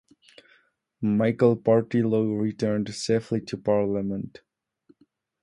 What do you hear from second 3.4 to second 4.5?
to Parliament.